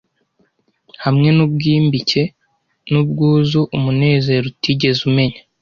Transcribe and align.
Hamwe 1.03 1.29
n'ubwimbike 1.35 2.23
n'ubwuzu 2.91 3.61
umunezero 3.75 4.45
utigeze 4.53 4.99
umenya; 5.09 5.39